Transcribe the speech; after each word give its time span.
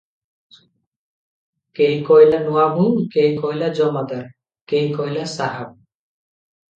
କେହି 1.79 1.99
କହିଲା; 2.07 2.39
ନୂଆବୋହୂ 2.45 3.03
କେହି 3.15 3.35
କହିଲା 3.43 3.69
ଜମାଦାର, 3.81 4.31
କେହି 4.73 4.89
କହିଲା 4.97 5.27
ସାହାବ। 5.35 5.69